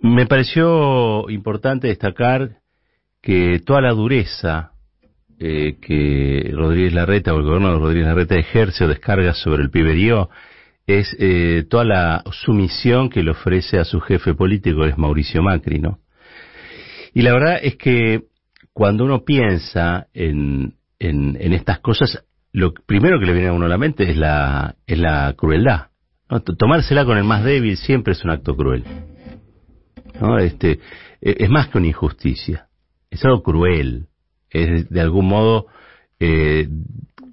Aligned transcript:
Me 0.00 0.26
pareció 0.26 1.28
importante 1.30 1.88
destacar 1.88 2.58
que 3.22 3.60
toda 3.64 3.80
la 3.80 3.92
dureza 3.92 4.72
eh, 5.38 5.78
que 5.80 6.50
Rodríguez 6.54 6.92
Larreta 6.92 7.32
o 7.32 7.38
el 7.38 7.44
gobierno 7.44 7.72
de 7.72 7.78
Rodríguez 7.78 8.06
Larreta 8.06 8.34
ejerce 8.36 8.84
o 8.84 8.88
descarga 8.88 9.32
sobre 9.34 9.62
el 9.62 9.70
piberío 9.70 10.28
es 10.86 11.16
eh, 11.18 11.64
toda 11.68 11.84
la 11.84 12.22
sumisión 12.30 13.08
que 13.08 13.22
le 13.22 13.30
ofrece 13.30 13.78
a 13.78 13.84
su 13.84 14.00
jefe 14.00 14.34
político, 14.34 14.84
es 14.84 14.98
Mauricio 14.98 15.42
Macri, 15.42 15.78
¿no? 15.78 16.00
Y 17.14 17.22
la 17.22 17.32
verdad 17.32 17.58
es 17.62 17.76
que 17.76 18.29
cuando 18.80 19.04
uno 19.04 19.26
piensa 19.26 20.06
en, 20.14 20.76
en, 20.98 21.52
estas 21.52 21.80
cosas, 21.80 22.24
lo 22.50 22.72
primero 22.72 23.20
que 23.20 23.26
le 23.26 23.34
viene 23.34 23.48
a 23.48 23.52
uno 23.52 23.66
a 23.66 23.68
la 23.68 23.76
mente 23.76 24.08
es 24.08 24.16
la, 24.16 24.74
es 24.86 24.98
la 24.98 25.34
crueldad. 25.36 25.88
Tomársela 26.56 27.04
con 27.04 27.18
el 27.18 27.24
más 27.24 27.44
débil 27.44 27.76
siempre 27.76 28.14
es 28.14 28.24
un 28.24 28.30
acto 28.30 28.56
cruel. 28.56 28.84
¿no? 30.18 30.38
Este, 30.38 30.80
e, 31.20 31.36
es 31.40 31.50
más 31.50 31.68
que 31.68 31.76
una 31.76 31.88
injusticia, 31.88 32.68
es 33.10 33.22
algo 33.22 33.42
cruel, 33.42 34.06
es 34.48 34.88
de 34.88 35.00
algún 35.02 35.28
modo 35.28 35.66
eh, 36.18 36.66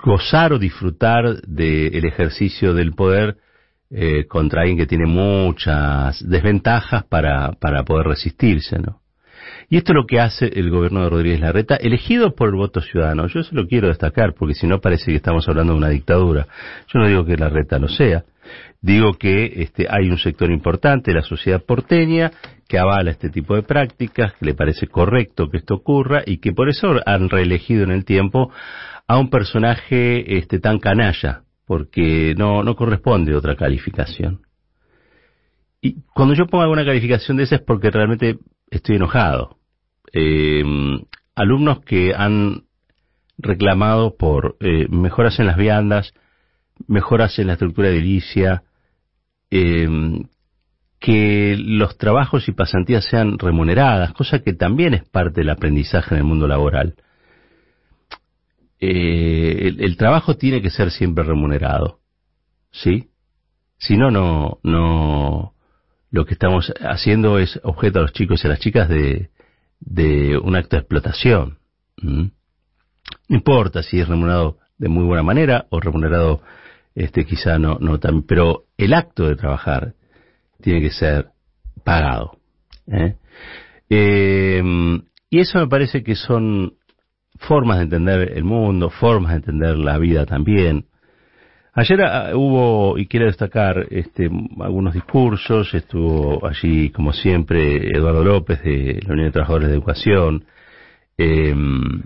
gozar 0.04 0.52
o 0.52 0.60
disfrutar 0.60 1.44
del 1.44 2.06
ejercicio 2.06 2.74
del 2.74 2.92
poder 2.92 3.38
eh, 3.90 4.26
contra 4.28 4.64
alguien 4.64 4.80
que 4.80 4.86
tiene 4.86 5.06
muchas 5.06 6.22
desventajas 6.28 7.06
para, 7.06 7.54
para 7.54 7.86
poder 7.86 8.08
resistirse, 8.08 8.80
¿no? 8.80 9.00
Y 9.70 9.78
esto 9.78 9.92
es 9.92 9.96
lo 9.96 10.06
que 10.06 10.20
hace 10.20 10.48
el 10.54 10.70
gobierno 10.70 11.04
de 11.04 11.10
Rodríguez 11.10 11.40
Larreta, 11.40 11.76
elegido 11.76 12.36
por 12.36 12.50
el 12.50 12.56
voto 12.56 12.82
ciudadano. 12.82 13.28
Yo 13.28 13.42
eso 13.42 13.56
lo 13.56 13.68
quiero 13.68 13.88
destacar, 13.88 14.34
porque 14.34 14.54
si 14.54 14.68
no 14.68 14.80
parece 14.80 15.12
que 15.12 15.18
estamos 15.18 15.48
hablando 15.48 15.74
de 15.74 15.80
una 15.80 15.90
dictadura. 15.90 16.48
Yo 16.94 17.00
no 17.00 17.08
digo 17.08 17.26
que 17.26 17.38
Larreta 17.38 17.80
lo 17.80 17.88
sea. 17.88 18.24
Digo 18.82 19.14
que 19.14 19.64
este, 19.64 19.88
hay 19.90 20.10
un 20.10 20.18
sector 20.18 20.52
importante 20.52 21.14
la 21.14 21.24
sociedad 21.24 21.64
porteña 21.64 22.32
que 22.68 22.78
avala 22.78 23.12
este 23.12 23.30
tipo 23.30 23.56
de 23.56 23.64
prácticas, 23.64 24.34
que 24.34 24.46
le 24.46 24.54
parece 24.54 24.88
correcto 24.88 25.50
que 25.50 25.58
esto 25.58 25.76
ocurra 25.76 26.22
y 26.26 26.38
que 26.38 26.54
por 26.54 26.70
eso 26.70 26.96
han 27.06 27.30
reelegido 27.30 27.84
en 27.84 27.92
el 27.92 28.06
tiempo 28.06 28.52
a 29.08 29.18
un 29.18 29.30
personaje 29.30 30.38
este, 30.38 30.60
tan 30.60 30.80
canalla, 30.80 31.44
porque 31.66 32.36
no, 32.38 32.64
no 32.64 32.76
corresponde 32.76 33.36
otra 33.36 33.56
calificación. 33.56 34.42
Y 35.82 36.02
cuando 36.14 36.34
yo 36.34 36.48
pongo 36.48 36.64
alguna 36.64 36.86
calificación 36.86 37.38
de 37.38 37.44
esa 37.44 37.56
es 37.56 37.62
porque 37.62 37.90
realmente 37.90 38.38
estoy 38.70 38.98
enojado. 38.98 39.58
Eh, 40.14 40.64
alumnos 41.36 41.82
que 41.82 42.14
han 42.16 42.64
reclamado 43.38 44.18
por 44.18 44.58
eh, 44.60 44.88
mejoras 44.90 45.40
en 45.40 45.48
las 45.48 45.58
viandas, 45.58 46.14
mejoras 46.88 47.38
en 47.40 47.48
la 47.48 47.54
estructura 47.54 47.90
edilicia, 47.90 48.64
eh, 49.52 49.88
que 51.00 51.56
los 51.58 51.98
trabajos 51.98 52.48
y 52.48 52.54
pasantías 52.54 53.06
sean 53.06 53.38
remuneradas, 53.38 54.14
cosa 54.14 54.40
que 54.40 54.54
también 54.54 54.94
es 54.94 55.08
parte 55.08 55.42
del 55.42 55.50
aprendizaje 55.50 56.16
en 56.16 56.20
el 56.20 56.24
mundo 56.24 56.48
laboral. 56.48 56.96
Eh, 58.80 59.68
el, 59.68 59.82
el, 59.82 59.98
trabajo 59.98 60.38
tiene 60.38 60.62
que 60.62 60.70
ser 60.70 60.92
siempre 60.92 61.24
remunerado, 61.24 62.00
¿sí? 62.72 63.10
Si 63.80 63.98
no, 63.98 64.12
no, 64.12 64.60
no, 64.64 65.54
lo 66.10 66.26
que 66.26 66.34
estamos 66.34 66.74
haciendo 66.82 67.40
es 67.40 67.60
objeto 67.64 68.00
a 68.00 68.04
los 68.04 68.14
chicos 68.14 68.44
y 68.44 68.48
a 68.48 68.52
las 68.52 68.60
chicas 68.60 68.90
de, 68.90 69.30
de 69.80 70.38
un 70.38 70.56
acto 70.56 70.76
de 70.76 70.82
explotación. 70.82 71.58
No 72.02 72.32
importa 73.30 73.84
si 73.84 74.00
es 74.00 74.08
remunerado 74.08 74.58
de 74.78 74.90
muy 74.90 75.04
buena 75.04 75.24
manera 75.24 75.66
o 75.70 75.80
remunerado 75.80 76.42
este 76.96 77.26
quizá 77.26 77.60
no, 77.60 77.78
no 77.80 78.00
tan, 78.00 78.24
pero 78.24 78.66
el 78.78 78.94
acto 78.94 79.28
de 79.28 79.36
trabajar 79.36 79.94
tiene 80.62 80.82
que 80.82 80.90
ser 80.90 81.28
pagado. 81.84 82.40
¿eh? 82.88 83.16
Em, 83.90 85.04
y 85.30 85.40
eso 85.40 85.60
me 85.60 85.68
parece 85.68 86.04
que 86.04 86.16
son 86.16 86.74
formas 87.36 87.78
de 87.78 87.84
entender 87.84 88.32
el 88.36 88.44
mundo, 88.44 88.90
formas 88.90 89.34
de 89.34 89.38
entender 89.38 89.78
la 89.78 89.98
vida 90.00 90.26
también. 90.26 90.88
Ayer 91.80 92.02
ah, 92.02 92.32
hubo, 92.34 92.98
y 92.98 93.06
quiero 93.06 93.28
destacar, 93.28 93.86
este, 93.92 94.32
algunos 94.62 94.96
discursos, 94.96 95.72
estuvo 95.76 96.44
allí, 96.44 96.90
como 96.90 97.14
siempre, 97.14 97.96
Eduardo 97.96 98.24
López 98.24 98.64
de 98.64 99.00
la 99.06 99.14
Unión 99.14 99.28
de 99.28 99.32
Trabajadores 99.32 99.68
de 99.68 99.76
Educación, 99.76 100.46
em, 101.20 102.02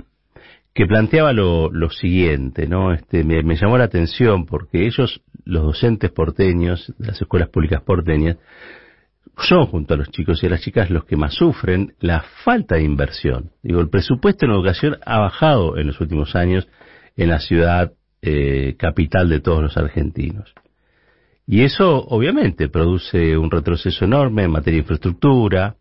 que 0.73 0.85
planteaba 0.85 1.31
lo, 1.31 1.89
siguiente, 1.89 2.67
¿no? 2.67 2.91
Este, 2.91 3.23
me, 3.23 3.43
me, 3.43 3.55
llamó 3.55 3.77
la 3.77 3.85
atención 3.85 4.45
porque 4.45 4.85
ellos, 4.85 5.21
los 5.45 5.63
docentes 5.63 6.11
porteños, 6.11 6.93
de 6.97 7.07
las 7.07 7.21
escuelas 7.21 7.47
públicas 7.47 7.81
porteñas, 7.81 8.35
son 9.37 9.67
junto 9.67 9.93
a 9.93 9.97
los 9.97 10.09
chicos 10.11 10.43
y 10.43 10.47
a 10.47 10.49
las 10.49 10.61
chicas 10.63 10.89
los 10.89 11.05
que 11.05 11.15
más 11.15 11.33
sufren 11.33 11.93
la 12.01 12.25
falta 12.43 12.75
de 12.75 12.83
inversión. 12.83 13.51
Digo, 13.63 13.79
el 13.79 13.89
presupuesto 13.89 14.45
en 14.45 14.51
educación 14.51 14.97
ha 15.05 15.19
bajado 15.19 15.77
en 15.77 15.87
los 15.87 16.01
últimos 16.01 16.35
años 16.35 16.67
en 17.15 17.29
la 17.29 17.39
ciudad 17.39 17.93
eh, 18.21 18.75
capital 18.77 19.29
de 19.29 19.39
todos 19.39 19.63
los 19.63 19.77
argentinos. 19.77 20.53
Y 21.47 21.63
eso 21.63 21.97
obviamente 21.97 22.69
produce 22.69 23.37
un 23.37 23.49
retroceso 23.51 24.05
enorme 24.05 24.43
en 24.43 24.51
materia 24.51 24.77
de 24.77 24.83
infraestructura 24.83 25.75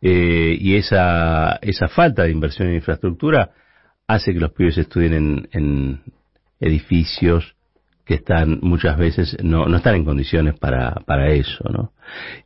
eh, 0.00 0.56
y 0.60 0.74
esa, 0.74 1.58
esa 1.62 1.88
falta 1.88 2.24
de 2.24 2.32
inversión 2.32 2.68
en 2.68 2.74
infraestructura 2.74 3.52
hace 4.08 4.34
que 4.34 4.40
los 4.40 4.52
pibes 4.52 4.76
estudien 4.76 5.48
en, 5.52 6.02
edificios 6.60 7.54
que 8.04 8.14
están 8.14 8.58
muchas 8.62 8.98
veces 8.98 9.36
no, 9.42 9.66
no 9.66 9.76
están 9.76 9.94
en 9.94 10.04
condiciones 10.04 10.58
para, 10.58 10.94
para 11.06 11.32
eso, 11.32 11.64
¿no? 11.70 11.92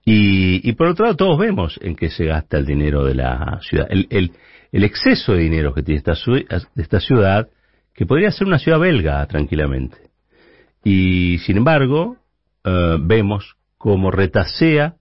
Y, 0.05 0.67
y 0.69 0.73
por 0.73 0.89
otro 0.89 1.07
lado 1.07 1.17
todos 1.17 1.39
vemos 1.39 1.79
en 1.83 1.97
qué 1.97 2.11
se 2.11 2.27
gasta 2.27 2.59
el 2.59 2.67
dinero 2.67 3.05
de 3.05 3.15
la 3.15 3.59
ciudad. 3.63 3.87
El, 3.91 4.07
el, 4.11 4.33
el 4.73 4.85
exceso 4.85 5.33
de 5.33 5.41
dinero 5.41 5.75
que 5.75 5.83
tiene 5.83 5.99
esta, 5.99 6.15
esta 6.77 7.01
ciudad 7.01 7.49
que 7.97 8.07
podría 8.07 8.31
ser 8.31 8.47
una 8.47 8.59
ciudad 8.59 8.79
belga 8.79 9.27
tranquilamente. 9.27 9.97
Y 10.85 11.39
sin 11.39 11.57
embargo, 11.57 12.17
eh, 12.65 12.97
vemos 13.01 13.57
cómo 13.79 14.11
retasea 14.11 14.97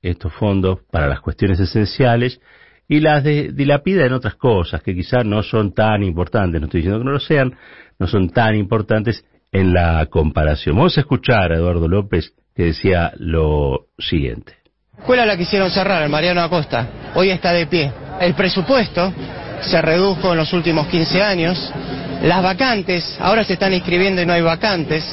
estos 0.00 0.32
fondos 0.34 0.80
para 0.90 1.08
las 1.08 1.20
cuestiones 1.20 1.58
esenciales 1.58 2.40
y 2.88 3.00
las 3.00 3.24
de, 3.24 3.50
dilapida 3.52 4.04
en 4.06 4.12
otras 4.12 4.34
cosas 4.36 4.82
que 4.82 4.94
quizás 4.94 5.24
no 5.24 5.42
son 5.42 5.72
tan 5.72 6.02
importantes, 6.02 6.60
no 6.60 6.66
estoy 6.66 6.80
diciendo 6.80 7.00
que 7.00 7.04
no 7.04 7.12
lo 7.12 7.20
sean, 7.20 7.56
no 7.98 8.06
son 8.06 8.30
tan 8.30 8.54
importantes 8.54 9.24
en 9.50 9.72
la 9.72 10.06
comparación. 10.06 10.76
Vamos 10.76 10.96
a 10.96 11.00
escuchar 11.00 11.52
a 11.52 11.56
Eduardo 11.56 11.88
López 11.88 12.34
que 12.54 12.64
decía 12.64 13.12
lo 13.16 13.86
siguiente. 13.98 14.54
La 14.92 15.00
escuela 15.00 15.26
la 15.26 15.36
quisieron 15.36 15.70
cerrar, 15.70 16.08
Mariano 16.08 16.42
Acosta, 16.42 17.12
hoy 17.14 17.30
está 17.30 17.52
de 17.52 17.66
pie. 17.66 17.92
El 18.20 18.34
presupuesto 18.34 19.12
se 19.62 19.80
redujo 19.80 20.32
en 20.32 20.38
los 20.38 20.52
últimos 20.52 20.86
15 20.88 21.22
años, 21.22 21.72
las 22.22 22.42
vacantes, 22.42 23.16
ahora 23.20 23.44
se 23.44 23.54
están 23.54 23.74
inscribiendo 23.74 24.22
y 24.22 24.26
no 24.26 24.32
hay 24.32 24.42
vacantes. 24.42 25.04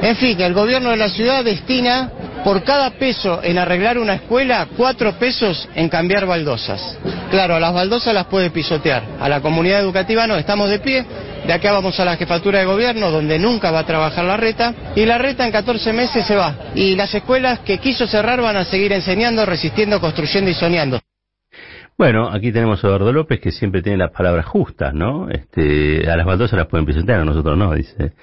En 0.00 0.16
fin, 0.16 0.40
el 0.40 0.52
gobierno 0.54 0.90
de 0.90 0.96
la 0.96 1.08
ciudad 1.08 1.44
destina 1.44 2.10
por 2.44 2.64
cada 2.64 2.90
peso 2.90 3.40
en 3.42 3.58
arreglar 3.58 3.98
una 3.98 4.14
escuela, 4.14 4.66
cuatro 4.76 5.12
pesos 5.18 5.68
en 5.74 5.88
cambiar 5.88 6.26
baldosas. 6.26 6.98
Claro, 7.30 7.54
a 7.54 7.60
las 7.60 7.72
baldosas 7.72 8.12
las 8.12 8.26
puede 8.26 8.50
pisotear, 8.50 9.02
a 9.20 9.28
la 9.28 9.40
comunidad 9.40 9.80
educativa 9.80 10.26
no, 10.26 10.36
estamos 10.36 10.68
de 10.68 10.80
pie, 10.80 11.04
de 11.46 11.52
acá 11.52 11.72
vamos 11.72 11.98
a 11.98 12.04
la 12.04 12.16
jefatura 12.16 12.58
de 12.60 12.64
gobierno, 12.64 13.10
donde 13.10 13.38
nunca 13.38 13.70
va 13.70 13.80
a 13.80 13.86
trabajar 13.86 14.24
la 14.24 14.36
reta, 14.36 14.74
y 14.94 15.04
la 15.04 15.18
reta 15.18 15.44
en 15.44 15.52
14 15.52 15.92
meses 15.92 16.26
se 16.26 16.36
va. 16.36 16.54
Y 16.74 16.94
las 16.94 17.14
escuelas 17.14 17.60
que 17.60 17.78
quiso 17.78 18.06
cerrar 18.06 18.40
van 18.40 18.56
a 18.56 18.64
seguir 18.64 18.92
enseñando, 18.92 19.46
resistiendo, 19.46 20.00
construyendo 20.00 20.50
y 20.50 20.54
soñando. 20.54 21.00
Bueno, 22.02 22.30
aquí 22.30 22.50
tenemos 22.50 22.82
a 22.82 22.88
Eduardo 22.88 23.12
López 23.12 23.38
que 23.38 23.52
siempre 23.52 23.80
tiene 23.80 23.96
las 23.96 24.10
palabras 24.10 24.44
justas, 24.46 24.92
¿no? 24.92 25.28
Este, 25.30 26.10
a 26.10 26.16
las 26.16 26.26
baldosas 26.26 26.58
las 26.58 26.66
pueden 26.66 26.84
presentar, 26.84 27.20
a 27.20 27.24
nosotros 27.24 27.56
no, 27.56 27.72
dice, 27.74 28.14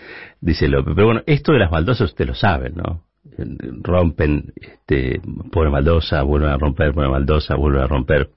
dice 0.41 0.67
López. 0.67 0.93
Pero 0.95 1.07
bueno, 1.07 1.21
esto 1.25 1.53
de 1.53 1.59
las 1.59 1.71
baldosas 1.71 2.09
usted 2.09 2.27
lo 2.27 2.35
saben, 2.35 2.73
¿no? 2.75 3.05
Rompen, 3.81 4.51
este, 4.57 5.21
ponen 5.49 5.71
baldosa, 5.71 6.21
vuelven 6.23 6.49
a 6.49 6.57
romper, 6.57 6.93
ponen 6.93 7.09
baldosa, 7.09 7.55
vuelven 7.55 7.83
a 7.83 7.87
romper. 7.87 8.31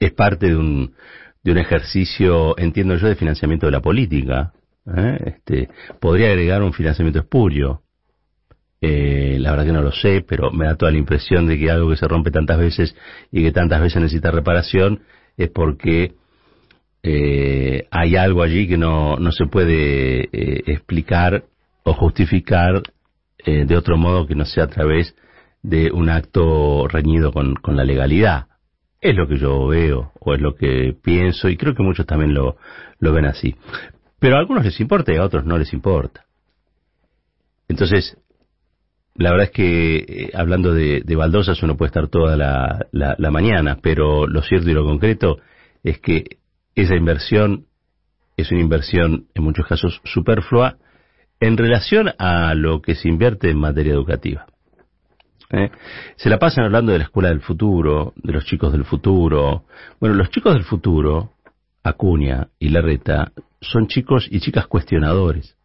Es 0.00 0.12
parte 0.12 0.46
de 0.46 0.56
un, 0.56 0.94
de 1.44 1.52
un 1.52 1.58
ejercicio, 1.58 2.58
entiendo 2.58 2.96
yo, 2.96 3.08
de 3.08 3.16
financiamiento 3.16 3.66
de 3.66 3.72
la 3.72 3.82
política. 3.82 4.54
¿eh? 4.96 5.18
Este, 5.26 5.68
podría 6.00 6.28
agregar 6.28 6.62
un 6.62 6.72
financiamiento 6.72 7.18
espurio. 7.18 7.82
Eh, 8.88 9.38
la 9.40 9.50
verdad 9.50 9.66
que 9.66 9.72
no 9.72 9.82
lo 9.82 9.90
sé, 9.90 10.24
pero 10.26 10.52
me 10.52 10.64
da 10.64 10.76
toda 10.76 10.92
la 10.92 10.98
impresión 10.98 11.48
de 11.48 11.58
que 11.58 11.68
algo 11.70 11.90
que 11.90 11.96
se 11.96 12.06
rompe 12.06 12.30
tantas 12.30 12.56
veces 12.56 12.94
y 13.32 13.42
que 13.42 13.50
tantas 13.50 13.80
veces 13.80 14.00
necesita 14.00 14.30
reparación 14.30 15.00
es 15.36 15.50
porque 15.50 16.14
eh, 17.02 17.88
hay 17.90 18.14
algo 18.14 18.44
allí 18.44 18.68
que 18.68 18.78
no, 18.78 19.16
no 19.16 19.32
se 19.32 19.46
puede 19.46 20.28
eh, 20.32 20.62
explicar 20.66 21.44
o 21.82 21.94
justificar 21.94 22.80
eh, 23.38 23.64
de 23.64 23.76
otro 23.76 23.96
modo 23.96 24.28
que 24.28 24.36
no 24.36 24.44
sea 24.44 24.64
a 24.64 24.68
través 24.68 25.16
de 25.62 25.90
un 25.90 26.08
acto 26.08 26.86
reñido 26.86 27.32
con, 27.32 27.56
con 27.56 27.76
la 27.76 27.82
legalidad. 27.82 28.46
Es 29.00 29.16
lo 29.16 29.26
que 29.26 29.36
yo 29.36 29.66
veo, 29.66 30.12
o 30.20 30.34
es 30.34 30.40
lo 30.40 30.54
que 30.54 30.96
pienso, 31.02 31.48
y 31.48 31.56
creo 31.56 31.74
que 31.74 31.82
muchos 31.82 32.06
también 32.06 32.34
lo, 32.34 32.56
lo 33.00 33.12
ven 33.12 33.26
así. 33.26 33.56
Pero 34.20 34.36
a 34.36 34.38
algunos 34.38 34.64
les 34.64 34.78
importa 34.80 35.12
y 35.12 35.16
a 35.16 35.24
otros 35.24 35.44
no 35.44 35.58
les 35.58 35.72
importa. 35.72 36.24
Entonces, 37.68 38.16
la 39.18 39.30
verdad 39.30 39.46
es 39.46 39.52
que 39.52 39.96
eh, 39.96 40.30
hablando 40.34 40.72
de, 40.72 41.02
de, 41.04 41.16
baldosas 41.16 41.62
uno 41.62 41.76
puede 41.76 41.88
estar 41.88 42.08
toda 42.08 42.36
la, 42.36 42.86
la, 42.92 43.14
la, 43.18 43.30
mañana, 43.30 43.78
pero 43.82 44.26
lo 44.26 44.42
cierto 44.42 44.70
y 44.70 44.74
lo 44.74 44.84
concreto 44.84 45.38
es 45.82 45.98
que 46.00 46.38
esa 46.74 46.94
inversión 46.94 47.66
es 48.36 48.50
una 48.50 48.60
inversión 48.60 49.26
en 49.34 49.44
muchos 49.44 49.66
casos 49.66 50.00
superflua 50.04 50.76
en 51.40 51.56
relación 51.56 52.12
a 52.18 52.54
lo 52.54 52.80
que 52.82 52.94
se 52.94 53.08
invierte 53.08 53.50
en 53.50 53.58
materia 53.58 53.92
educativa. 53.92 54.46
¿Eh? 55.50 55.70
Se 56.16 56.28
la 56.28 56.38
pasan 56.38 56.64
hablando 56.64 56.92
de 56.92 56.98
la 56.98 57.04
escuela 57.04 57.28
del 57.28 57.40
futuro, 57.40 58.12
de 58.16 58.32
los 58.32 58.44
chicos 58.44 58.72
del 58.72 58.84
futuro. 58.84 59.64
Bueno, 60.00 60.16
los 60.16 60.30
chicos 60.30 60.54
del 60.54 60.64
futuro, 60.64 61.32
Acuña 61.82 62.48
y 62.58 62.70
Larreta, 62.70 63.32
son 63.60 63.86
chicos 63.86 64.26
y 64.30 64.40
chicas 64.40 64.66
cuestionadores. 64.66 65.56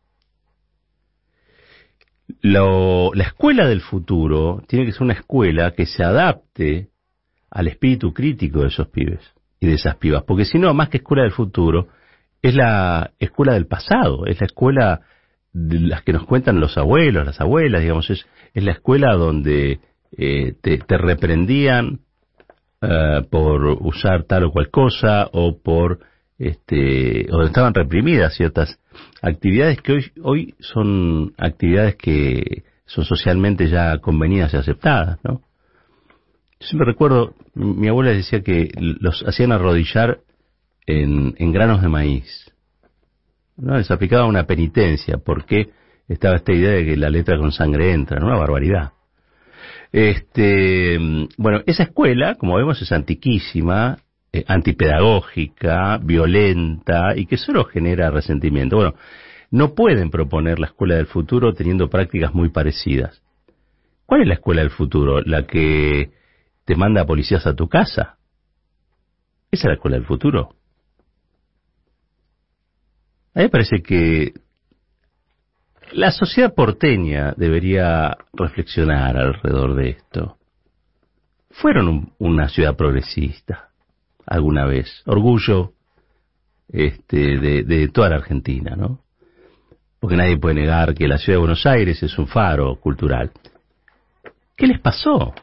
Lo, 2.41 3.13
la 3.13 3.25
escuela 3.25 3.67
del 3.67 3.81
futuro 3.81 4.63
tiene 4.67 4.85
que 4.85 4.93
ser 4.93 5.03
una 5.03 5.13
escuela 5.13 5.71
que 5.71 5.85
se 5.85 6.03
adapte 6.03 6.89
al 7.51 7.67
espíritu 7.67 8.13
crítico 8.13 8.61
de 8.61 8.67
esos 8.67 8.87
pibes 8.87 9.19
y 9.59 9.67
de 9.67 9.73
esas 9.73 9.97
pibas, 9.97 10.23
porque 10.23 10.45
si 10.45 10.57
no, 10.57 10.73
más 10.73 10.89
que 10.89 10.97
escuela 10.97 11.23
del 11.23 11.33
futuro, 11.33 11.89
es 12.41 12.55
la 12.55 13.11
escuela 13.19 13.53
del 13.53 13.67
pasado, 13.67 14.25
es 14.25 14.39
la 14.39 14.47
escuela 14.47 15.01
de 15.53 15.79
las 15.79 16.01
que 16.01 16.13
nos 16.13 16.25
cuentan 16.25 16.59
los 16.59 16.77
abuelos, 16.77 17.25
las 17.25 17.39
abuelas, 17.41 17.81
digamos, 17.81 18.09
es, 18.09 18.25
la 18.53 18.71
escuela 18.71 19.13
donde 19.13 19.79
eh, 20.17 20.53
te, 20.61 20.79
te, 20.79 20.97
reprendían 20.97 21.99
uh, 22.81 23.23
por 23.29 23.65
usar 23.65 24.23
tal 24.23 24.45
o 24.45 24.51
cual 24.51 24.69
cosa 24.69 25.29
o 25.31 25.59
por 25.61 25.99
este 26.39 27.27
o 27.31 27.43
estaban 27.43 27.73
reprimidas 27.73 28.33
ciertas 28.35 28.79
actividades 29.21 29.81
que 29.81 29.93
hoy 29.93 30.11
hoy 30.23 30.55
son 30.59 31.33
actividades 31.37 31.95
que 31.95 32.63
son 32.85 33.05
socialmente 33.05 33.69
ya 33.69 33.97
convenidas 33.99 34.53
y 34.53 34.57
aceptadas, 34.57 35.19
¿no? 35.23 35.41
Yo 36.59 36.67
siempre 36.67 36.85
recuerdo, 36.85 37.33
mi 37.55 37.87
abuela 37.87 38.11
decía 38.11 38.41
que 38.41 38.69
los 38.77 39.23
hacían 39.27 39.51
arrodillar 39.51 40.19
en, 40.85 41.35
en 41.37 41.51
granos 41.51 41.81
de 41.81 41.87
maíz. 41.87 42.51
¿no? 43.57 43.77
Les 43.77 43.89
aplicaba 43.89 44.27
una 44.27 44.45
penitencia 44.45 45.17
porque 45.17 45.69
estaba 46.07 46.35
esta 46.35 46.53
idea 46.53 46.71
de 46.71 46.85
que 46.85 46.97
la 46.97 47.09
letra 47.09 47.37
con 47.37 47.51
sangre 47.51 47.93
entra, 47.93 48.19
¿no? 48.19 48.27
Una 48.27 48.37
barbaridad. 48.37 48.91
Este, 49.91 50.97
bueno, 51.37 51.61
esa 51.65 51.83
escuela, 51.83 52.35
como 52.35 52.57
vemos, 52.57 52.81
es 52.81 52.91
antiquísima, 52.91 53.97
eh, 54.33 54.45
antipedagógica, 54.47 55.97
violenta 55.97 57.17
y 57.17 57.25
que 57.25 57.35
solo 57.35 57.65
genera 57.65 58.11
resentimiento. 58.11 58.77
Bueno, 58.77 58.95
no 59.49 59.75
pueden 59.75 60.09
proponer 60.09 60.57
la 60.57 60.67
escuela 60.67 60.95
del 60.95 61.07
futuro 61.07 61.53
teniendo 61.53 61.89
prácticas 61.89 62.33
muy 62.33 62.47
parecidas. 62.47 63.21
¿Cuál 64.05 64.21
es 64.21 64.27
la 64.29 64.35
escuela 64.35 64.61
del 64.61 64.71
futuro? 64.71 65.21
La 65.21 65.45
que 65.45 66.11
te 66.63 66.75
manda 66.77 67.05
policías 67.05 67.45
a 67.45 67.55
tu 67.55 67.67
casa. 67.67 68.17
Esa 69.51 69.63
es 69.63 69.65
la 69.65 69.73
escuela 69.73 69.97
del 69.97 70.05
futuro. 70.05 70.55
A 73.33 73.39
mí 73.39 73.43
me 73.43 73.49
parece 73.49 73.83
que 73.83 74.33
la 75.91 76.11
sociedad 76.11 76.53
porteña 76.53 77.33
debería 77.35 78.15
reflexionar 78.31 79.17
alrededor 79.17 79.75
de 79.75 79.89
esto. 79.89 80.37
Fueron 81.49 81.89
un, 81.89 82.13
una 82.17 82.47
ciudad 82.47 82.77
progresista 82.77 83.70
alguna 84.25 84.65
vez, 84.65 85.01
orgullo 85.05 85.73
este, 86.69 87.37
de, 87.39 87.63
de 87.63 87.87
toda 87.89 88.09
la 88.09 88.15
Argentina, 88.17 88.75
¿no? 88.75 88.99
Porque 89.99 90.15
nadie 90.15 90.37
puede 90.37 90.55
negar 90.55 90.95
que 90.95 91.07
la 91.07 91.17
ciudad 91.17 91.35
de 91.35 91.41
Buenos 91.41 91.65
Aires 91.65 92.01
es 92.01 92.17
un 92.17 92.27
faro 92.27 92.75
cultural. 92.79 93.31
¿Qué 94.55 94.67
les 94.67 94.79
pasó? 94.79 95.33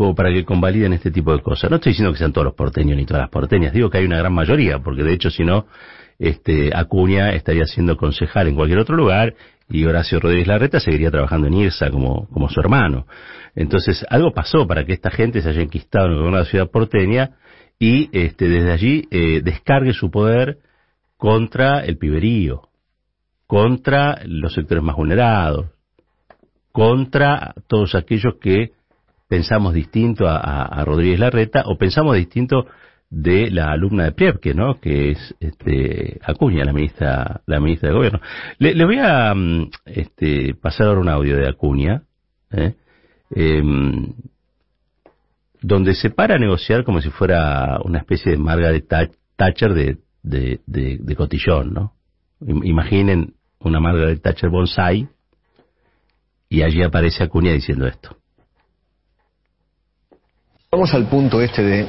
como 0.00 0.14
para 0.14 0.32
que 0.32 0.46
convaliden 0.46 0.94
este 0.94 1.10
tipo 1.10 1.30
de 1.30 1.42
cosas. 1.42 1.68
No 1.68 1.76
estoy 1.76 1.90
diciendo 1.90 2.10
que 2.10 2.18
sean 2.18 2.32
todos 2.32 2.46
los 2.46 2.54
porteños 2.54 2.96
ni 2.96 3.04
todas 3.04 3.20
las 3.20 3.28
porteñas, 3.28 3.74
digo 3.74 3.90
que 3.90 3.98
hay 3.98 4.06
una 4.06 4.16
gran 4.16 4.32
mayoría, 4.32 4.78
porque 4.78 5.02
de 5.02 5.12
hecho 5.12 5.28
si 5.28 5.44
no, 5.44 5.66
este, 6.20 6.70
Acuña 6.72 7.32
estaría 7.32 7.64
siendo 7.64 7.96
concejal 7.96 8.46
en 8.46 8.54
cualquier 8.54 8.78
otro 8.78 8.94
lugar 8.94 9.34
y 9.68 9.84
Horacio 9.86 10.20
Rodríguez 10.20 10.46
Larreta 10.46 10.78
seguiría 10.78 11.10
trabajando 11.10 11.46
en 11.46 11.54
IRSA 11.54 11.90
como, 11.90 12.28
como 12.28 12.48
su 12.48 12.60
hermano. 12.60 13.06
Entonces, 13.56 14.04
algo 14.08 14.32
pasó 14.32 14.66
para 14.66 14.84
que 14.84 14.92
esta 14.92 15.10
gente 15.10 15.40
se 15.40 15.48
haya 15.48 15.62
enquistado 15.62 16.06
en 16.06 16.20
una 16.20 16.44
ciudad 16.44 16.70
porteña 16.70 17.30
y 17.78 18.10
este, 18.12 18.48
desde 18.48 18.70
allí 18.70 19.08
eh, 19.10 19.40
descargue 19.42 19.94
su 19.94 20.10
poder 20.10 20.58
contra 21.16 21.80
el 21.80 21.96
piberío, 21.96 22.68
contra 23.46 24.20
los 24.26 24.52
sectores 24.52 24.84
más 24.84 24.96
vulnerados, 24.96 25.70
contra 26.70 27.54
todos 27.66 27.94
aquellos 27.94 28.34
que 28.40 28.72
pensamos 29.26 29.72
distinto 29.72 30.26
a, 30.28 30.84
Rodríguez 30.84 31.20
Larreta 31.20 31.62
o 31.66 31.78
pensamos 31.78 32.16
distinto 32.16 32.66
de 33.10 33.50
la 33.50 33.72
alumna 33.72 34.04
de 34.04 34.12
Priepke, 34.12 34.54
¿no? 34.54 34.80
Que 34.80 35.10
es 35.10 35.34
este, 35.40 36.20
Acuña, 36.22 36.64
la 36.64 36.72
ministra, 36.72 37.42
la 37.46 37.58
ministra 37.58 37.88
de 37.88 37.94
Gobierno. 37.96 38.20
Le, 38.58 38.74
le 38.74 38.84
voy 38.84 38.98
a 38.98 39.34
mm, 39.34 39.70
este, 39.84 40.54
pasar 40.54 40.86
ahora 40.86 41.00
un 41.00 41.08
audio 41.08 41.36
de 41.36 41.48
Acuña, 41.48 42.04
¿eh? 42.52 42.74
Eh, 43.34 43.62
donde 45.62 45.94
se 45.94 46.10
para 46.10 46.36
a 46.36 46.38
negociar 46.38 46.84
como 46.84 47.00
si 47.00 47.10
fuera 47.10 47.80
una 47.84 47.98
especie 47.98 48.32
de 48.32 48.38
Margaret 48.38 48.86
Thatcher 49.36 49.74
de, 49.74 49.98
de, 50.22 50.60
de, 50.66 50.98
de 51.00 51.16
cotillón, 51.16 51.74
¿no? 51.74 51.94
Imaginen 52.40 53.34
una 53.58 53.80
Margaret 53.80 54.22
Thatcher 54.22 54.48
bonsai 54.48 55.08
y 56.48 56.62
allí 56.62 56.82
aparece 56.82 57.22
Acuña 57.22 57.52
diciendo 57.52 57.86
esto. 57.86 58.16
Vamos 60.72 60.94
al 60.94 61.08
punto 61.08 61.40
este 61.40 61.62
de 61.62 61.86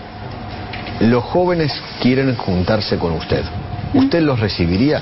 los 1.01 1.23
jóvenes 1.23 1.71
quieren 2.01 2.35
juntarse 2.35 2.97
con 2.97 3.13
usted. 3.13 3.43
¿Usted 3.93 4.21
los 4.21 4.39
recibiría? 4.39 5.01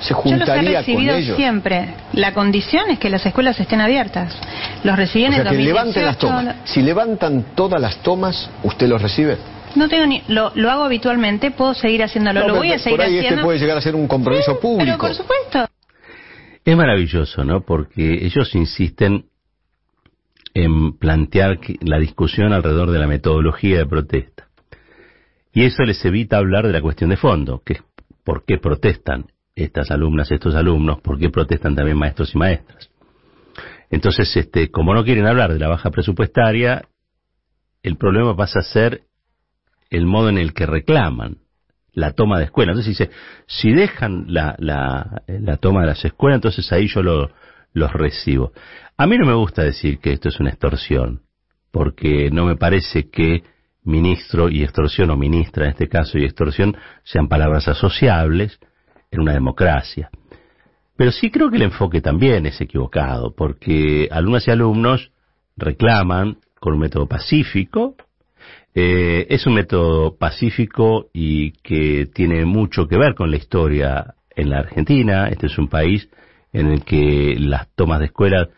¿Se 0.00 0.14
juntaría 0.14 0.46
Yo 0.46 0.54
los 0.54 0.58
he 0.72 0.78
recibido 0.78 1.12
con 1.14 1.22
ellos? 1.22 1.36
siempre. 1.36 1.94
La 2.12 2.32
condición 2.32 2.88
es 2.90 2.98
que 3.00 3.10
las 3.10 3.26
escuelas 3.26 3.58
estén 3.58 3.80
abiertas. 3.80 4.32
Los 4.84 4.96
recibí 4.96 5.24
en 5.24 5.32
o 5.32 5.34
sea, 5.34 5.42
el 5.42 5.48
que 5.48 5.54
2018. 5.56 5.74
levanten 5.74 6.04
las 6.04 6.18
tomas. 6.18 6.56
Si 6.64 6.82
levantan 6.82 7.44
todas 7.56 7.80
las 7.80 7.96
tomas, 8.02 8.48
¿usted 8.62 8.88
los 8.88 9.02
recibe? 9.02 9.36
No 9.74 9.88
tengo 9.88 10.06
ni, 10.06 10.22
lo, 10.28 10.52
lo 10.54 10.70
hago 10.70 10.84
habitualmente, 10.84 11.50
puedo 11.50 11.74
seguir 11.74 12.02
haciéndolo, 12.04 12.40
No, 12.40 12.48
lo 12.48 12.54
voy 12.56 12.72
a 12.72 12.78
seguir 12.78 12.96
por 12.98 13.06
ahí 13.06 13.16
haciendo. 13.18 13.34
este 13.36 13.44
puede 13.44 13.58
llegar 13.58 13.76
a 13.76 13.80
ser 13.80 13.94
un 13.96 14.06
compromiso 14.06 14.52
Sí, 14.52 14.58
público. 14.62 14.84
Pero 14.84 14.98
por 14.98 15.14
supuesto. 15.14 15.66
Es 16.64 16.76
maravilloso, 16.76 17.44
¿no? 17.44 17.62
Porque 17.62 18.24
ellos 18.24 18.54
insisten 18.54 19.24
en 20.54 20.96
plantear 20.96 21.58
que- 21.60 21.76
la 21.82 21.98
discusión 21.98 22.52
alrededor 22.52 22.90
de 22.90 22.98
la 22.98 23.06
metodología 23.06 23.78
de 23.78 23.86
protesta. 23.86 24.47
Y 25.58 25.64
eso 25.64 25.82
les 25.82 26.04
evita 26.04 26.36
hablar 26.36 26.68
de 26.68 26.72
la 26.72 26.80
cuestión 26.80 27.10
de 27.10 27.16
fondo, 27.16 27.62
que 27.66 27.72
es 27.72 27.82
por 28.22 28.44
qué 28.44 28.58
protestan 28.58 29.26
estas 29.56 29.90
alumnas, 29.90 30.30
estos 30.30 30.54
alumnos, 30.54 31.00
por 31.00 31.18
qué 31.18 31.30
protestan 31.30 31.74
también 31.74 31.98
maestros 31.98 32.32
y 32.32 32.38
maestras. 32.38 32.90
Entonces, 33.90 34.36
este, 34.36 34.70
como 34.70 34.94
no 34.94 35.02
quieren 35.02 35.26
hablar 35.26 35.52
de 35.52 35.58
la 35.58 35.66
baja 35.66 35.90
presupuestaria, 35.90 36.86
el 37.82 37.96
problema 37.96 38.36
pasa 38.36 38.60
a 38.60 38.62
ser 38.62 39.02
el 39.90 40.06
modo 40.06 40.28
en 40.28 40.38
el 40.38 40.54
que 40.54 40.64
reclaman 40.64 41.38
la 41.92 42.12
toma 42.12 42.38
de 42.38 42.44
escuela. 42.44 42.70
Entonces 42.70 42.96
dice, 42.96 43.10
si 43.48 43.72
dejan 43.72 44.26
la, 44.28 44.54
la, 44.60 45.24
la 45.26 45.56
toma 45.56 45.80
de 45.80 45.88
las 45.88 46.04
escuelas, 46.04 46.36
entonces 46.36 46.70
ahí 46.70 46.86
yo 46.86 47.02
lo, 47.02 47.32
los 47.72 47.92
recibo. 47.92 48.52
A 48.96 49.08
mí 49.08 49.18
no 49.18 49.26
me 49.26 49.34
gusta 49.34 49.64
decir 49.64 49.98
que 49.98 50.12
esto 50.12 50.28
es 50.28 50.38
una 50.38 50.50
extorsión, 50.50 51.22
porque 51.72 52.30
no 52.30 52.46
me 52.46 52.54
parece 52.54 53.10
que 53.10 53.42
ministro 53.84 54.48
y 54.48 54.62
extorsión, 54.62 55.10
o 55.10 55.16
ministra 55.16 55.64
en 55.64 55.70
este 55.70 55.88
caso 55.88 56.18
y 56.18 56.24
extorsión, 56.24 56.76
sean 57.04 57.28
palabras 57.28 57.68
asociables 57.68 58.58
en 59.10 59.20
una 59.20 59.32
democracia. 59.32 60.10
Pero 60.96 61.12
sí 61.12 61.30
creo 61.30 61.50
que 61.50 61.56
el 61.56 61.62
enfoque 61.62 62.00
también 62.00 62.46
es 62.46 62.60
equivocado, 62.60 63.34
porque 63.34 64.08
alumnas 64.10 64.46
y 64.48 64.50
alumnos 64.50 65.10
reclaman 65.56 66.38
con 66.60 66.74
un 66.74 66.80
método 66.80 67.06
pacífico 67.06 67.96
Eh, 68.74 69.26
es 69.30 69.44
un 69.46 69.54
método 69.54 70.16
pacífico 70.16 71.08
y 71.12 71.52
que 71.62 72.06
tiene 72.14 72.44
mucho 72.44 72.86
que 72.86 72.96
ver 72.96 73.14
con 73.14 73.30
la 73.30 73.36
historia 73.36 74.14
en 74.36 74.50
la 74.50 74.58
Argentina. 74.58 75.28
Este 75.28 75.46
es 75.46 75.58
un 75.58 75.68
país 75.68 76.08
en 76.52 76.68
el 76.68 76.84
que 76.84 77.34
las 77.40 77.66
tomas 77.74 77.98
de 77.98 78.06
escuelas 78.06 78.48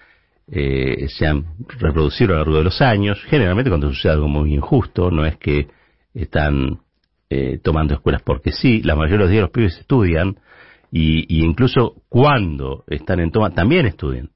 eh, 0.53 1.09
se 1.09 1.27
han 1.27 1.55
reproducido 1.79 2.31
a 2.31 2.33
lo 2.33 2.39
largo 2.39 2.59
de 2.59 2.65
los 2.65 2.81
años, 2.81 3.23
generalmente 3.29 3.71
cuando 3.71 3.89
sucede 3.89 4.13
algo 4.13 4.29
muy 4.29 4.53
injusto, 4.53 5.11
no 5.11 5.25
es 5.25 5.37
que 5.37 5.69
están 6.13 6.81
eh, 7.29 7.61
tomando 7.63 7.95
escuelas 7.95 8.23
porque 8.23 8.51
sí, 8.51 8.83
la 8.83 8.97
mayoría 8.97 9.19
de 9.19 9.23
los 9.23 9.31
días 9.31 9.43
los 9.43 9.51
pibes 9.51 9.79
estudian 9.79 10.41
y, 10.91 11.45
incluso 11.45 12.03
cuando 12.09 12.83
están 12.89 13.21
en 13.21 13.31
toma 13.31 13.51
también 13.51 13.87
estudian. 13.87 14.31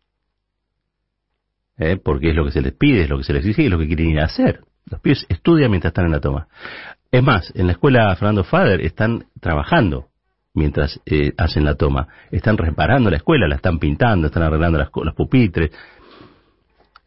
¿Eh? 1.76 1.96
Porque 1.96 2.30
es 2.30 2.36
lo 2.36 2.44
que 2.44 2.52
se 2.52 2.62
les 2.62 2.72
pide, 2.72 3.02
es 3.02 3.10
lo 3.10 3.18
que 3.18 3.24
se 3.24 3.32
les 3.32 3.44
exige 3.44 3.64
es 3.64 3.70
lo 3.72 3.78
que 3.78 3.88
quieren 3.88 4.10
ir 4.10 4.20
a 4.20 4.26
hacer. 4.26 4.60
Los 4.88 5.00
pibes 5.00 5.26
estudian 5.28 5.70
mientras 5.70 5.90
están 5.90 6.06
en 6.06 6.12
la 6.12 6.20
toma. 6.20 6.46
Es 7.10 7.22
más, 7.22 7.52
en 7.56 7.66
la 7.66 7.72
escuela 7.72 8.14
Fernando 8.14 8.44
Fader 8.44 8.80
están 8.80 9.26
trabajando 9.40 10.08
mientras 10.54 11.00
eh, 11.04 11.32
hacen 11.36 11.64
la 11.64 11.74
toma. 11.74 12.08
Están 12.30 12.56
reparando 12.56 13.10
la 13.10 13.16
escuela, 13.16 13.48
la 13.48 13.56
están 13.56 13.78
pintando, 13.78 14.28
están 14.28 14.44
arreglando 14.44 14.78
las, 14.78 14.88
los 14.94 15.14
pupitres. 15.14 15.72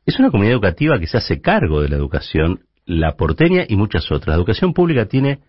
Es 0.08 0.18
una 0.20 0.32
comunidad 0.32 0.54
educativa 0.54 0.98
que 1.00 1.06
se 1.06 1.18
hace 1.18 1.42
cargo 1.42 1.82
de 1.82 1.90
la 1.90 1.98
educación, 1.98 2.62
la 2.86 3.18
porteña 3.18 3.66
y 3.68 3.76
muchas 3.76 4.10
otras. 4.10 4.28
La 4.30 4.36
educación 4.36 4.74
pública 4.74 5.08
tiene 5.08 5.42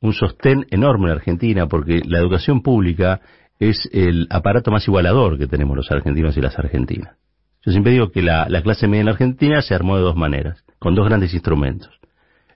un 0.00 0.14
sostén 0.14 0.66
enorme 0.70 1.04
en 1.04 1.12
Argentina 1.12 1.68
porque 1.68 2.02
la 2.04 2.18
educación 2.18 2.60
pública 2.60 3.20
es 3.60 3.88
el 3.92 4.26
aparato 4.28 4.72
más 4.72 4.88
igualador 4.88 5.38
que 5.38 5.46
tenemos 5.46 5.76
los 5.76 5.92
argentinos 5.92 6.36
y 6.36 6.40
las 6.40 6.58
argentinas. 6.58 7.16
Yo 7.64 7.70
siempre 7.70 7.92
digo 7.92 8.10
que 8.10 8.20
la, 8.20 8.48
clase 8.64 8.88
media 8.88 9.02
en 9.02 9.06
la 9.06 9.12
Argentina 9.12 9.62
se 9.62 9.76
armó 9.76 9.96
de 9.96 10.02
dos 10.02 10.16
maneras, 10.16 10.64
con 10.80 10.96
dos 10.96 11.06
grandes 11.06 11.32
instrumentos. 11.32 12.00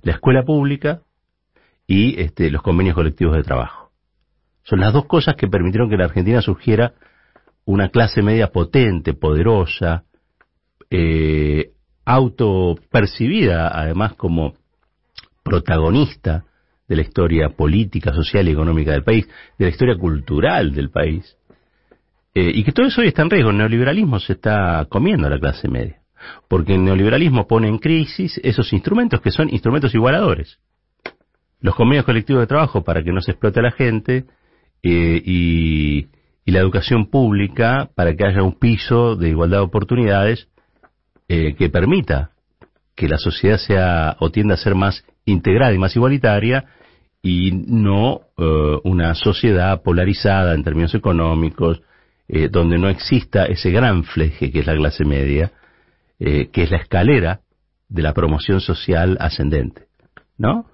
La 0.03 0.11
escuela 0.11 0.43
pública 0.43 1.03
y 1.87 2.21
este, 2.21 2.51
los 2.51 2.63
convenios 2.63 2.97
colectivos 2.97 3.37
de 3.37 3.45
trabajo. 3.45 3.93
Son 4.65 4.81
las 4.81 4.93
dos 4.93 5.07
cosas 5.07 5.37
que 5.37 5.47
permitieron 5.47 5.89
que 5.89 5.99
la 5.99 6.07
Argentina 6.07 6.43
surgiera 6.43 6.95
una 7.65 7.91
clase 7.91 8.23
media 8.23 8.49
potente, 8.49 9.15
poderosa, 9.15 10.03
eh, 10.91 11.73
autopercibida 12.05 13.69
además 13.69 14.15
como 14.15 14.55
protagonista 15.43 16.45
de 16.89 16.97
la 16.97 17.03
historia 17.03 17.51
política, 17.51 18.13
social 18.13 18.49
y 18.49 18.53
económica 18.53 18.93
del 18.93 19.05
país, 19.05 19.29
de 19.59 19.65
la 19.65 19.71
historia 19.71 19.97
cultural 19.97 20.75
del 20.75 20.91
país. 20.91 21.37
Eh, 22.35 22.51
y 22.53 22.65
que 22.65 22.73
todo 22.73 22.87
eso 22.87 23.01
hoy 23.01 23.09
está 23.09 23.23
en 23.23 23.31
riesgo. 23.31 23.51
El 23.51 23.59
neoliberalismo 23.59 24.19
se 24.19 24.35
está 24.35 24.87
comiendo 24.89 25.27
a 25.27 25.31
la 25.31 25.39
clase 25.39 25.69
media. 25.69 26.01
Porque 26.49 26.75
el 26.75 26.85
neoliberalismo 26.85 27.47
pone 27.47 27.69
en 27.69 27.79
crisis 27.79 28.41
esos 28.43 28.73
instrumentos 28.73 29.21
que 29.21 29.31
son 29.31 29.51
instrumentos 29.51 29.95
igualadores. 29.95 30.59
Los 31.61 31.75
convenios 31.77 32.05
colectivos 32.05 32.43
de 32.43 32.47
trabajo 32.47 32.83
para 32.83 33.03
que 33.03 33.13
no 33.13 33.21
se 33.21 33.33
explote 33.33 33.61
a 33.61 33.65
la 33.65 33.71
gente 33.71 34.25
eh, 34.83 35.23
y, 35.25 36.09
la 36.47 36.61
educación 36.61 37.07
pública 37.07 37.91
para 37.97 38.15
que 38.15 38.27
haya 38.27 38.43
un 38.43 38.59
piso 38.59 39.17
de 39.17 39.31
igualdad 39.31 39.59
de 39.59 39.65
oportunidades 39.65 40.49
eh, 41.29 41.55
que 41.55 41.69
permita 41.69 42.31
que 42.95 43.09
la 43.09 43.19
sociedad 43.19 43.59
sea 43.59 44.17
o 44.21 44.31
tienda 44.31 44.55
a 44.55 44.59
ser 44.59 44.75
más 44.75 45.05
integrada 45.25 45.73
y 45.73 45.79
más 45.79 45.97
igualitaria 45.97 46.65
y 47.23 47.53
no 47.53 48.21
eh, 48.37 48.79
una 48.85 49.15
sociedad 49.15 49.83
polarizada 49.83 50.55
en 50.55 50.63
términos 50.63 50.95
económicos, 50.95 51.81
eh, 52.29 52.49
donde 52.51 52.79
no 52.79 52.89
exista 52.89 53.47
ese 53.47 53.71
gran 53.71 54.05
fleje 54.05 54.51
que 54.53 54.61
es 54.61 54.67
la 54.67 54.77
clase 54.77 55.05
media, 55.05 55.53
eh, 56.19 56.51
que 56.53 56.65
es 56.65 56.71
la 56.71 56.77
escalera 56.77 57.41
de 57.89 58.03
la 58.03 58.13
promoción 58.13 58.61
social 58.61 59.17
ascendente, 59.21 59.87
¿no? 60.37 60.67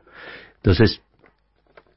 Entonces, 0.57 1.03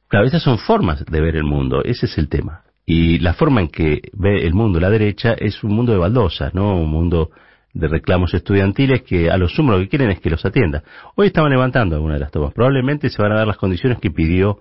claro, 0.08 0.26
esas 0.26 0.42
son 0.42 0.58
formas 0.58 1.04
de 1.04 1.20
ver 1.20 1.36
el 1.36 1.44
mundo, 1.44 1.82
ese 1.84 2.06
es 2.06 2.16
el 2.16 2.28
tema. 2.28 2.62
Y 2.86 3.18
la 3.18 3.34
forma 3.34 3.60
en 3.60 3.68
que 3.68 4.02
ve 4.12 4.46
el 4.46 4.54
mundo 4.54 4.78
la 4.78 4.90
derecha 4.90 5.32
es 5.32 5.64
un 5.64 5.74
mundo 5.74 5.92
de 5.92 5.98
baldosas, 5.98 6.54
¿no? 6.54 6.76
Un 6.76 6.90
mundo 6.90 7.30
de 7.74 7.88
reclamos 7.88 8.32
estudiantiles 8.32 9.02
que 9.02 9.28
a 9.30 9.36
lo 9.36 9.48
sumo 9.48 9.72
lo 9.72 9.78
que 9.78 9.88
quieren 9.88 10.10
es 10.10 10.20
que 10.20 10.30
los 10.30 10.44
atienda. 10.44 10.84
Hoy 11.16 11.26
estaban 11.26 11.50
levantando 11.50 11.96
algunas 11.96 12.16
de 12.16 12.20
las 12.20 12.30
tomas. 12.30 12.54
Probablemente 12.54 13.10
se 13.10 13.20
van 13.20 13.32
a 13.32 13.36
dar 13.36 13.46
las 13.48 13.56
condiciones 13.56 13.98
que 13.98 14.12
pidió 14.12 14.60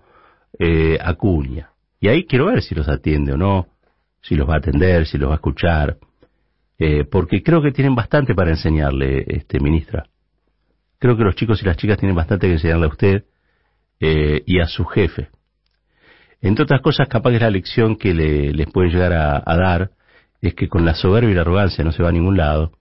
eh, 0.59 0.97
Acuña. 0.99 1.69
Y 1.99 2.07
ahí 2.07 2.25
quiero 2.25 2.47
ver 2.47 2.63
si 2.63 2.73
los 2.73 2.89
atiende 2.89 3.33
o 3.33 3.37
no, 3.37 3.67
si 4.21 4.35
los 4.35 4.49
va 4.49 4.55
a 4.55 4.57
atender, 4.57 5.05
si 5.05 5.19
los 5.19 5.29
va 5.29 5.33
a 5.33 5.35
escuchar. 5.35 5.97
Eh, 6.79 7.05
porque 7.05 7.43
creo 7.43 7.61
que 7.61 7.71
tienen 7.71 7.93
bastante 7.93 8.33
para 8.33 8.49
enseñarle, 8.49 9.23
este 9.27 9.59
ministra. 9.59 10.07
Creo 10.97 11.15
que 11.15 11.23
los 11.23 11.35
chicos 11.35 11.61
y 11.61 11.65
las 11.65 11.77
chicas 11.77 11.99
tienen 11.99 12.15
bastante 12.15 12.47
que 12.47 12.53
enseñarle 12.53 12.85
a 12.85 12.89
usted 12.89 13.25
eh, 13.99 14.41
y 14.47 14.59
a 14.59 14.65
su 14.65 14.85
jefe. 14.85 15.29
Entre 16.41 16.63
otras 16.63 16.81
cosas, 16.81 17.07
capaz 17.07 17.29
que 17.29 17.35
es 17.35 17.41
la 17.43 17.51
lección 17.51 17.95
que 17.95 18.13
le, 18.13 18.51
les 18.53 18.69
puede 18.71 18.89
llegar 18.89 19.13
a 19.13 19.55
dar 19.55 19.91
es 20.41 20.55
que 20.55 20.67
con 20.67 20.83
la 20.83 20.95
soberbia 20.95 21.31
y 21.31 21.35
la 21.35 21.41
arrogancia 21.41 21.85
no 21.85 21.91
se 21.91 22.03
va 22.03 22.09
a 22.09 22.11
ningún 22.11 22.35
lado 22.35 22.71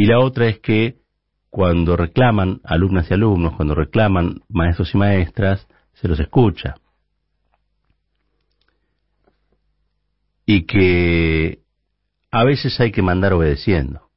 y 0.00 0.06
la 0.06 0.18
otra 0.18 0.46
es 0.46 0.60
que 0.60 0.96
cuando 1.50 1.94
reclaman 1.94 2.62
alumnas 2.64 3.10
y 3.10 3.12
alumnos, 3.12 3.54
cuando 3.54 3.74
reclaman 3.74 4.40
maestros 4.48 4.94
y 4.94 4.96
maestras, 4.96 5.68
se 5.92 6.08
los 6.08 6.18
escucha. 6.18 6.76
Y 10.46 10.62
que 10.62 11.58
a 12.30 12.44
veces 12.44 12.80
hay 12.80 12.92
que 12.92 13.02
mandar 13.02 13.34
obedeciendo. 13.34 14.08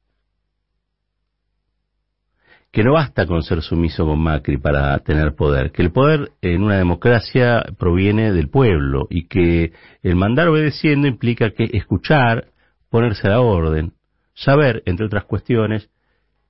Que 2.70 2.82
no 2.82 2.94
basta 2.94 3.26
con 3.26 3.42
ser 3.42 3.60
sumiso 3.60 4.06
con 4.06 4.20
Macri 4.20 4.56
para 4.56 4.98
tener 5.00 5.34
poder, 5.34 5.70
que 5.70 5.82
el 5.82 5.92
poder 5.92 6.32
en 6.40 6.62
una 6.62 6.78
democracia 6.78 7.62
proviene 7.78 8.32
del 8.32 8.48
pueblo 8.48 9.06
y 9.10 9.26
que 9.26 9.74
el 10.02 10.16
mandar 10.16 10.48
obedeciendo 10.48 11.06
implica 11.08 11.50
que 11.50 11.68
escuchar, 11.74 12.52
ponerse 12.88 13.26
a 13.26 13.32
la 13.32 13.40
orden, 13.42 13.92
saber, 14.34 14.82
entre 14.86 15.06
otras 15.06 15.24
cuestiones, 15.24 15.90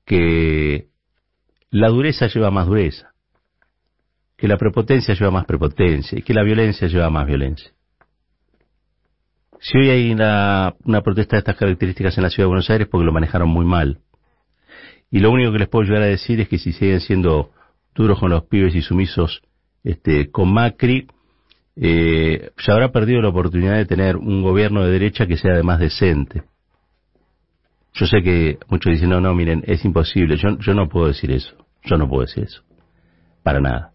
que 0.04 0.88
la 1.70 1.88
dureza 1.88 2.26
lleva 2.26 2.50
más 2.50 2.66
dureza, 2.66 3.14
que 4.36 4.48
la 4.48 4.56
prepotencia 4.56 5.14
lleva 5.14 5.30
más 5.30 5.46
prepotencia 5.46 6.18
y 6.18 6.22
que 6.22 6.34
la 6.34 6.42
violencia 6.42 6.88
lleva 6.88 7.10
más 7.10 7.26
violencia. 7.26 7.72
Si 9.60 9.78
hoy 9.78 9.88
hay 9.88 10.12
una, 10.12 10.74
protesta 11.02 11.36
de 11.36 11.38
estas 11.38 11.56
características 11.56 12.18
en 12.18 12.24
la 12.24 12.30
ciudad 12.30 12.44
de 12.44 12.48
Buenos 12.48 12.68
Aires 12.68 12.86
porque 12.90 13.06
lo 13.06 13.12
manejaron 13.12 13.48
muy 13.48 13.64
mal. 13.64 14.00
Y 15.10 15.20
lo 15.20 15.30
único 15.30 15.52
que 15.52 15.58
les 15.58 15.68
puedo 15.68 15.84
llegar 15.84 16.02
a 16.02 16.06
decir 16.06 16.40
es 16.40 16.48
que 16.48 16.58
si 16.58 16.72
siguen 16.72 17.00
siendo 17.00 17.50
duros 17.94 18.18
con 18.18 18.30
los 18.30 18.44
pibes 18.44 18.74
y 18.74 18.82
sumisos 18.82 19.42
este, 19.82 20.30
con 20.30 20.52
Macri, 20.52 21.06
eh, 21.76 22.50
se 22.58 22.72
habrá 22.72 22.92
perdido 22.92 23.22
la 23.22 23.28
oportunidad 23.28 23.76
de 23.76 23.86
tener 23.86 24.16
un 24.16 24.42
gobierno 24.42 24.84
de 24.84 24.92
derecha 24.92 25.26
que 25.26 25.36
sea 25.36 25.52
además 25.52 25.80
decente. 25.80 26.42
Yo 27.94 28.06
sé 28.06 28.22
que 28.22 28.58
muchos 28.68 28.92
dicen, 28.92 29.08
no, 29.08 29.20
no, 29.20 29.34
miren, 29.34 29.62
es 29.66 29.84
imposible. 29.84 30.36
Yo, 30.36 30.58
yo 30.58 30.74
no 30.74 30.88
puedo 30.88 31.06
decir 31.06 31.30
eso. 31.30 31.54
Yo 31.84 31.96
no 31.96 32.08
puedo 32.08 32.22
decir 32.22 32.44
eso. 32.44 32.62
Para 33.42 33.60
nada. 33.60 33.92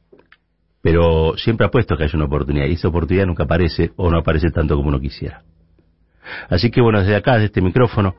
Pero 0.81 1.35
siempre 1.37 1.67
apuesto 1.67 1.97
que 1.97 2.05
hay 2.05 2.09
una 2.13 2.25
oportunidad 2.25 2.65
y 2.67 2.73
esa 2.73 2.87
oportunidad 2.87 3.25
nunca 3.25 3.43
aparece 3.43 3.91
o 3.97 4.09
no 4.09 4.19
aparece 4.19 4.51
tanto 4.51 4.75
como 4.75 4.89
uno 4.89 4.99
quisiera. 4.99 5.43
Así 6.49 6.71
que 6.71 6.81
bueno, 6.81 6.99
desde 6.99 7.15
acá, 7.15 7.33
desde 7.33 7.45
este 7.45 7.61
micrófono, 7.61 8.15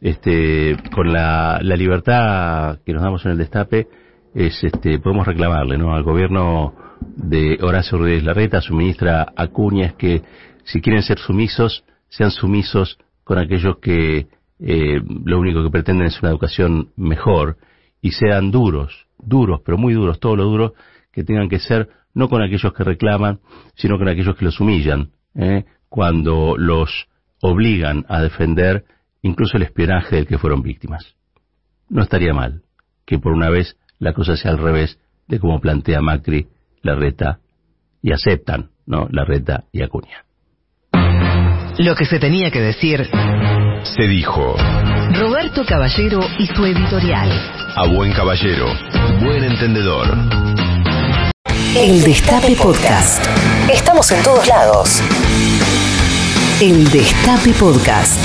este, 0.00 0.76
con 0.94 1.12
la, 1.12 1.58
la 1.62 1.76
libertad 1.76 2.78
que 2.84 2.92
nos 2.92 3.02
damos 3.02 3.24
en 3.24 3.32
el 3.32 3.38
destape, 3.38 3.88
es, 4.34 4.62
este, 4.62 4.98
podemos 4.98 5.26
reclamarle, 5.26 5.78
¿no? 5.78 5.94
Al 5.94 6.02
gobierno 6.02 6.74
de 7.00 7.58
Horacio 7.60 7.98
Rodríguez 7.98 8.24
Larreta, 8.24 8.58
a 8.58 8.62
su 8.62 8.74
ministra 8.74 9.32
Acuña, 9.34 9.86
es 9.86 9.94
que 9.94 10.22
si 10.64 10.80
quieren 10.80 11.02
ser 11.02 11.18
sumisos, 11.18 11.84
sean 12.08 12.30
sumisos 12.30 12.98
con 13.24 13.38
aquellos 13.38 13.78
que 13.78 14.26
eh, 14.60 15.00
lo 15.24 15.38
único 15.38 15.62
que 15.62 15.70
pretenden 15.70 16.06
es 16.06 16.20
una 16.22 16.30
educación 16.30 16.90
mejor 16.96 17.56
y 18.00 18.12
sean 18.12 18.50
duros, 18.50 19.06
duros, 19.18 19.60
pero 19.64 19.78
muy 19.78 19.94
duros, 19.94 20.20
todo 20.20 20.36
lo 20.36 20.44
duro 20.44 20.74
que 21.12 21.24
tengan 21.24 21.48
que 21.48 21.58
ser 21.58 21.88
no 22.14 22.28
con 22.28 22.42
aquellos 22.42 22.72
que 22.72 22.84
reclaman, 22.84 23.40
sino 23.74 23.98
con 23.98 24.08
aquellos 24.08 24.36
que 24.36 24.44
los 24.44 24.58
humillan, 24.60 25.10
¿eh? 25.34 25.64
cuando 25.88 26.56
los 26.56 27.08
obligan 27.40 28.06
a 28.08 28.22
defender 28.22 28.84
incluso 29.22 29.56
el 29.56 29.64
espionaje 29.64 30.16
del 30.16 30.26
que 30.26 30.38
fueron 30.38 30.62
víctimas. 30.62 31.14
No 31.88 32.02
estaría 32.02 32.32
mal 32.32 32.62
que 33.04 33.18
por 33.18 33.32
una 33.32 33.50
vez 33.50 33.76
la 33.98 34.12
cosa 34.12 34.36
sea 34.36 34.50
al 34.50 34.58
revés 34.58 34.98
de 35.28 35.38
como 35.38 35.60
plantea 35.60 36.00
Macri, 36.00 36.48
la 36.82 36.94
reta 36.94 37.40
y 38.02 38.12
aceptan, 38.12 38.70
¿no? 38.86 39.08
La 39.10 39.24
reta 39.24 39.64
y 39.72 39.82
Acuña. 39.82 40.24
Lo 41.78 41.94
que 41.94 42.06
se 42.06 42.18
tenía 42.18 42.50
que 42.50 42.60
decir 42.60 43.06
se 43.94 44.06
dijo. 44.06 44.56
Roberto 45.12 45.64
Caballero 45.64 46.20
y 46.38 46.46
su 46.46 46.64
editorial. 46.66 47.30
A 47.76 47.86
buen 47.86 48.12
caballero, 48.12 48.66
buen 49.20 49.44
entendedor. 49.44 50.06
El 51.76 52.02
Destape 52.02 52.56
Podcast. 52.56 53.24
Estamos 53.70 54.10
en 54.10 54.22
todos 54.22 54.46
lados. 54.48 55.02
El 56.60 56.90
Destape 56.90 57.52
Podcast. 57.52 58.18